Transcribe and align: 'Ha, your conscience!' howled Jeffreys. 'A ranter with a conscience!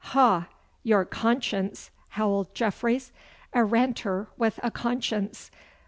'Ha, 0.15 0.47
your 0.81 1.05
conscience!' 1.05 1.91
howled 2.17 2.55
Jeffreys. 2.55 3.11
'A 3.53 3.63
ranter 3.63 4.27
with 4.35 4.59
a 4.63 4.71
conscience! 4.71 5.51